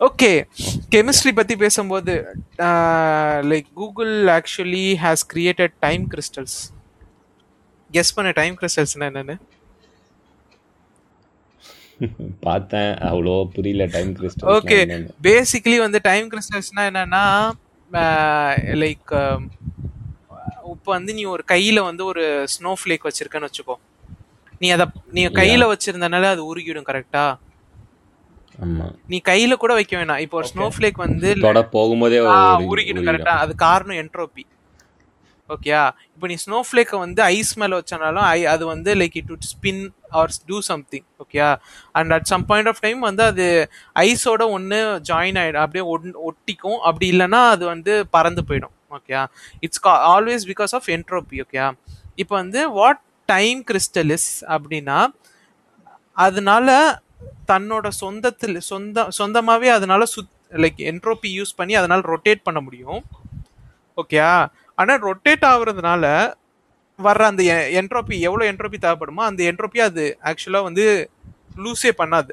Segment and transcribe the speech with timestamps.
[0.00, 0.30] Okay
[0.92, 2.14] chemistry பத்தி பேசும்போது
[3.50, 6.58] like Google actually has created time crystals
[7.90, 9.36] guess பண்ண time கிறிஸ்டல்ஸ்னா என்னன்னு?
[12.40, 12.92] பார்த்தேன்.
[13.08, 14.78] அவ்வளோ புரியல டைம் கிறிஸ்டல் ஓகே
[15.22, 17.24] பேசிக்கலி வந்து டைம் கிறிஸ்டல்ஸ்னா என்னன்னா
[18.82, 19.12] லைக்
[20.74, 23.76] இப்போ வந்து நீ ஒரு கையில வந்து ஒரு ஸ்னோ ஃபிளேக் வச்சிருக்கன்னு வச்சுக்கோ.
[24.60, 27.24] நீ அத நீ கையில வச்சிருந்தனால அது உருகிடும் கரெக்டா
[29.06, 30.18] நீ கையில கூட வைக்க வேணாம்.
[30.18, 31.28] இப்போ ஒரு ஸ்னோ ஃபிளேக் வந்து
[32.24, 34.44] போகும்போதே உருகிடும் கரெக்டா அது காரணம் என்ட்ரோபி
[35.48, 35.82] ஓகேயா
[36.14, 39.82] இப்போ நீ ஸ்னோ ஃபிளேக்கை வந்து ஐஸ் மேல வச்சனாலும் ஐ அது வந்து like it would spin
[40.10, 41.56] or do something ஓகேயா
[41.92, 43.46] and at some point of time வந்து அது
[43.98, 45.56] ஐஸோட ஒன்று ஜாயின் ஆயிடும்.
[45.56, 46.78] அப்படியே ஒன்- ஒட்டிக்கும்.
[46.80, 48.74] அப்படி இல்லைன்னா அது வந்து பறந்து போயிடும்.
[48.90, 49.26] ஓகேயா
[49.60, 51.66] it's always because of entropy ஓகேயா
[52.14, 54.98] இப்போ வந்து வாட் டைம் கிறிஸ்டலிஸ் அப்படின்னா
[56.16, 56.68] அதனால
[57.50, 63.00] தன்னோட சொந்தத்தில் சொந்த சொந்தமாவே அதனால சுத் லைக் என்ட்ரோபி யூஸ் பண்ணி அதனால ரொட்டேட் பண்ண முடியும்.
[63.96, 64.32] ஓகேயா
[64.74, 66.04] ஆனா ரொட்டேட் ஆகுறதுனால
[67.06, 67.42] வர்ற அந்த
[67.80, 71.10] என்ட்ரோபி எவ்வளவு என்ட்ரோபி தேவைப்படுமோ அந்த என்ட்ரோபி அது ஆக்சுவலா வந்து
[71.56, 72.32] லூஸே பண்ணாது.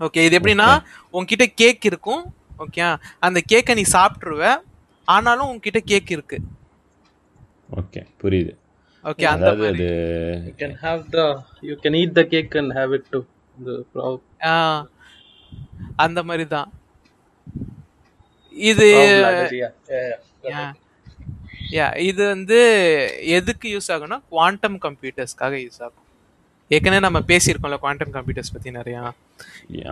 [0.00, 0.68] ஓகே இது எப்படின்னா
[1.12, 2.22] உன்கிட்ட கேக் இருக்கும்.
[2.58, 4.56] ஓகே அந்த கேக்கை நீ சாப்பிட்டுருவ.
[5.04, 6.38] ஆனாலும் உன்கிட்ட கேக் இருக்கு.
[7.80, 8.52] ஓகே புரியுது.
[9.04, 9.84] ஓகே அந்த மாதிரி.
[9.84, 9.90] அது
[10.48, 11.26] You can have the
[11.68, 13.06] you can eat the cake and have it
[16.04, 16.70] அந்த மாதிரி தான்
[18.56, 18.86] இது
[22.08, 22.58] இது வந்து
[23.36, 25.98] எதுக்கு யூஸ் ஆகும்னா குவாண்டம் கம்ப்யூட்டர்ஸ்க்காக யூஸ் ஆகும்.
[26.70, 29.02] ஏற்கனவே நம்ம பேசியிருக்கோம்ல குவாண்டம் கம்ப்யூட்டர்ஸ் பத்தி நிறையா.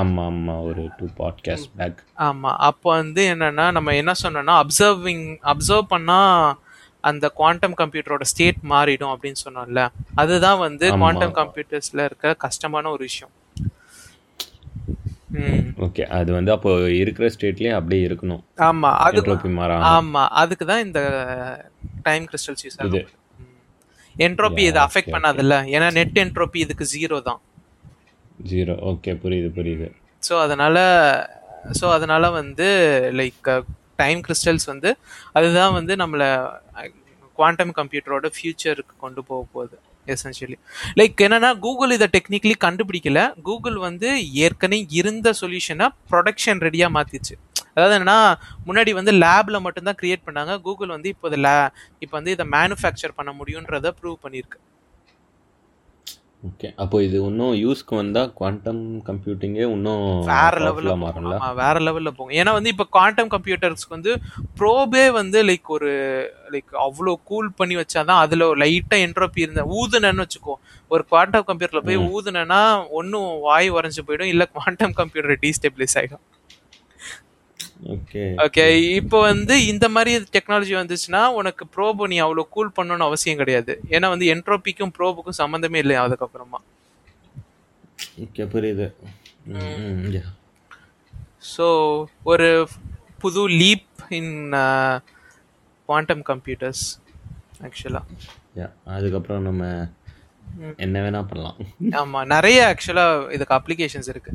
[0.00, 5.92] ஆமா ஆமா ஒரு டூ பாட்காஸ்ட் பேக் ஆமா அப்போ வந்து என்னன்னா நம்ம என்ன சொன்னோம்னா அப்சர்விங் அப்சர்வ்
[5.94, 6.18] பண்ணா
[7.04, 9.80] அந்த குவாண்டம் கம்ப்யூட்டரோட ஸ்டேட் மாறிடும் அப்படின்னு சொன்னோம்ல.
[10.22, 10.86] அதுதான் வந்து.
[11.00, 13.32] குவாண்டம் கம்ப்யூட்டர்ஸ்ல இருக்க கஷ்டமான ஒரு விஷயம்.
[15.84, 16.70] ஓகே அது வந்து அப்போ
[17.02, 18.42] இருக்கிற ஸ்டேட்லயே அப்படியே இருக்கணும்.
[18.68, 19.22] ஆமா அது
[19.94, 21.00] ஆமா அதுக்கு தான் இந்த
[22.02, 22.78] டைம் கிறிஸ்டல்ஸ் யூஸ்.
[22.84, 23.12] ஆகும்
[24.16, 25.56] என்ட்ரோபி இதை அஃபெக்ட் பண்ணாதுல்ல.
[25.76, 27.40] ஏன்னா நெட் என்ட்ரோபி இதுக்கு ஜீரோ தான்.
[28.50, 29.88] ஜீரோ ஓகே புரியுது புரியுது.
[30.22, 30.76] ஸோ அதனால
[31.80, 32.68] ஸோ அதனால வந்து
[33.20, 33.48] லைக்
[34.02, 34.90] டைம் கிறிஸ்டல்ஸ் வந்து
[35.38, 36.28] அதுதான் வந்து நம்மளை
[37.38, 39.76] குவாண்டம் கம்ப்யூட்டரோட ஃபியூச்சருக்கு கொண்டு போக போகுது.
[40.14, 40.56] எசென்ஷியலி
[41.00, 43.20] லைக் என்னன்னா கூகுள் இதை டெக்னிக்கலி கண்டுபிடிக்கல.
[43.48, 44.08] கூகுள் வந்து
[44.46, 47.34] ஏற்கனவே இருந்த சொல்யூஷனை ப்ரொடக்ஷன் ரெடியாக மாற்றிச்சு
[47.76, 48.18] அதாவது என்னன்னா
[48.66, 50.52] முன்னாடி வந்து லேப்ல மட்டும்தான் கிரியேட் பண்ணாங்க.
[50.66, 51.54] கூகுள் வந்து இப்போ லே
[52.04, 54.58] இப்போ வந்து இதை மேனுஃபேக்சர் பண்ண முடியுன்றத ப்ரூவ் பண்ணியிருக்கு.
[56.44, 62.34] ஓகே அப்போ இது இன்னும் யூஸ்க்கு வந்தா குவாண்டம் கம்ப்யூட்டிங்கே இன்னும் வேற லெவல்ல மாறும்ல வேற லெவல்ல போகும்
[62.34, 64.12] ஏன்னா வந்து இப்ப குவாண்டம் கம்ப்யூட்டர்ஸ்க்கு வந்து
[64.58, 65.90] ப்ரோபே வந்து லைக் ஒரு
[66.50, 70.56] லைக் அவ்வளோ கூல் பண்ணி வச்சாதான் அதுல லைட்டா என்ட்ரோபி இருந்த ஊதுனன்னு வச்சுக்கோ.
[70.90, 72.60] ஒரு குவாண்டம் கம்ப்யூட்டர்ல போய் ஊதுனனா
[73.00, 76.24] ஒன்னும் வாய் உறைஞ்சு போயிடும் இல்ல குவாண்டம் கம்ப்யூட்டர் டீஸ்டெபிலைஸ் ஆயிடும்.
[78.44, 78.66] ஓகே.
[78.98, 83.72] இப்போ வந்து இந்த மாதிரி டெக்னாலஜி வந்துச்சுன்னா உனக்கு ப்ரோபோ நீ அவ்வளோ கூல் பண்ணணும்னு அவசியம் கிடையாது.
[83.94, 86.60] ஏன்னா வந்து என்ட்ரோபிக்கும் ப்ரோபுக்கும் சம்மந்தமே இல்லை அதுக்கப்புறமா?
[88.24, 88.86] ஓகே புரியுது.
[91.54, 91.66] ஸோ
[92.32, 92.48] ஒரு
[93.24, 93.90] புது லீப்
[94.20, 94.34] இன்
[95.88, 96.84] குவாண்டம் கம்ப்யூட்டர்ஸ்
[97.66, 98.70] ஆக்சுவலாக.
[98.94, 99.64] அதுக்கப்புறம் நம்ம
[100.86, 101.58] என்ன வேணா பண்ணலாம்.
[102.00, 104.32] ஆமாம் நிறைய ஆக்சுவலாக இதுக்கு அப்ளிகேஷன்ஸ் இருக்கு.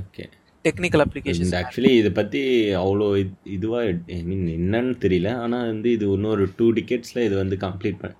[0.00, 0.24] ஓகே.
[0.66, 2.40] டெக்னிக்கல் அப்ளிகேஷன்ஸ் இந்த ஆக்சுவலி இதை பற்றி
[2.82, 5.30] அவ்வளோ இது இதுவாக ஐ மீன் என்னன்னு தெரியல.
[5.44, 8.14] ஆனால் வந்து இது இன்னொரு டூ டிக்கெட்ஸில் இது வந்து கம்ப்ளீட் பண்ண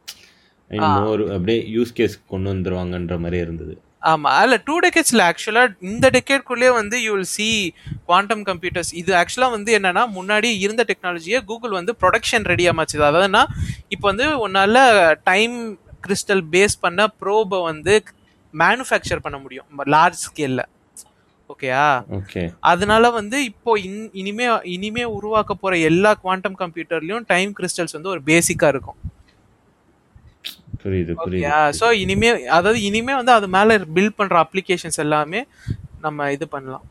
[1.00, 3.74] more அப்படியே யூஸ் கேஸ் கொண்டு வந்துருவாங்கன்ற மாதிரி இருந்தது.
[4.10, 4.28] ஆமா.
[4.38, 7.48] அதுல டூ டெக்கேட்ஸ்ல ஆக்சுவலா இந்த டெக்கேட்குள்ளேயே வந்து you will see
[8.08, 13.04] quantum computers இது ஆக்சுவலா வந்து என்னன்னா முன்னாடி இருந்த டெக்னாலஜியை கூகுள் வந்து ப்ரொடக்ஷன் ரெடியா மாச்சுது.
[13.10, 13.42] அதாவதுன்னா
[13.96, 14.84] இப்போ வந்து உன்னால
[15.30, 15.56] டைம்
[16.06, 17.94] கிறிஸ்டல் பேஸ் பண்ண ப்ரோபை வந்து
[18.54, 19.68] மேனுஃபேக்சர் பண்ண முடியும்.
[19.96, 20.62] லார்ஜ் ஸ்கேல்ல
[21.54, 22.04] ஓகேயா?
[22.10, 22.54] ஓகே.
[22.60, 28.20] அதனால வந்து இப்போ இன்- இனிமே இனிமே உருவாக்க போற எல்லா குவாண்டம் கம்ப்யூட்டர்லயும் டைம் கிறிஸ்டல்ஸ் வந்து ஒரு
[28.26, 28.94] பேசிக்கா இருக்கும்.
[30.84, 31.74] புரியுது புரியுது.
[31.80, 35.44] ஸோ இனிமே அதாவது இனிமே வந்து அது மேல பில்ட் பண்ற அப்ளிகேஷன்ஸ் எல்லாமே
[36.00, 36.84] நம்ம இது பண்ணலாம்.